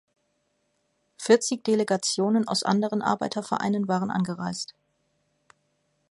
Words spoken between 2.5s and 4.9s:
anderen Arbeitervereinen waren angereist.